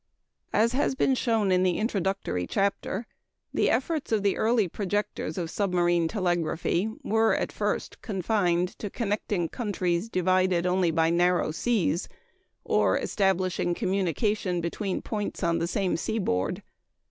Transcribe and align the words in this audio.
As 0.51 0.71
has 0.71 0.95
been 0.95 1.13
shown 1.13 1.51
in 1.51 1.61
the 1.61 1.77
introductory 1.77 2.47
chapter, 2.47 3.05
the 3.53 3.69
efforts 3.69 4.11
of 4.11 4.23
the 4.23 4.35
early 4.35 4.67
projectors 4.67 5.37
of 5.37 5.51
submarine 5.51 6.07
telegraphy 6.07 6.89
were 7.03 7.35
at 7.35 7.51
first 7.51 8.01
confined 8.01 8.69
to 8.79 8.89
connecting 8.89 9.47
countries 9.47 10.09
divided 10.09 10.65
only 10.65 10.89
by 10.89 11.11
narrow 11.11 11.51
seas, 11.51 12.09
or 12.63 12.97
establishing 12.97 13.75
communication 13.75 14.59
between 14.59 15.03
points 15.03 15.43
on 15.43 15.59
the 15.59 15.67
same 15.67 15.95
seaboard. 15.95 16.63